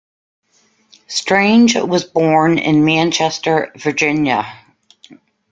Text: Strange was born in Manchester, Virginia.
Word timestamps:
Strange 1.05 1.75
was 1.75 2.03
born 2.05 2.57
in 2.57 2.83
Manchester, 2.83 3.71
Virginia. 3.77 4.51